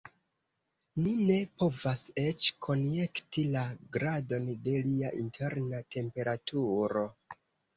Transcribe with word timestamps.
Ni 1.01 1.11
ne 1.25 1.35
povas 1.63 2.01
eĉ 2.21 2.47
konjekti 2.67 3.45
la 3.57 3.65
gradon 3.99 4.49
de 4.69 4.75
lia 4.89 5.13
interna 5.25 5.85
temperaturo. 5.99 7.07